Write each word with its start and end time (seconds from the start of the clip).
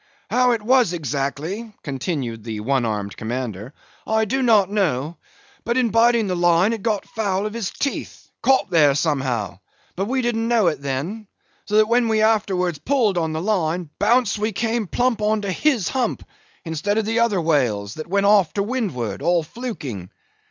"How 0.31 0.49
it 0.53 0.63
was 0.63 0.93
exactly," 0.93 1.75
continued 1.83 2.43
the 2.43 2.61
one 2.61 2.85
armed 2.87 3.15
commander, 3.15 3.71
"I 4.07 4.25
do 4.25 4.41
not 4.41 4.67
know; 4.71 5.17
but 5.63 5.77
in 5.77 5.91
biting 5.91 6.25
the 6.25 6.35
line, 6.35 6.73
it 6.73 6.81
got 6.81 7.05
foul 7.05 7.45
of 7.45 7.53
his 7.53 7.69
teeth, 7.69 8.27
caught 8.41 8.71
there 8.71 8.95
somehow; 8.95 9.59
but 9.95 10.05
we 10.07 10.23
didn't 10.23 10.47
know 10.47 10.65
it 10.69 10.81
then; 10.81 11.27
so 11.65 11.75
that 11.77 11.87
when 11.87 12.07
we 12.07 12.19
afterwards 12.23 12.79
pulled 12.79 13.15
on 13.19 13.31
the 13.33 13.43
line, 13.43 13.91
bounce 13.99 14.39
we 14.39 14.51
came 14.53 14.87
plump 14.87 15.21
on 15.21 15.43
to 15.43 15.51
his 15.51 15.89
hump! 15.89 16.23
instead 16.65 16.97
of 16.97 17.05
the 17.05 17.19
other 17.19 17.39
whale's; 17.39 17.93
that 17.93 18.07
went 18.07 18.25
off 18.25 18.53
to 18.53 18.63
windward, 18.63 19.21
all 19.21 19.43
fluking. 19.43 20.09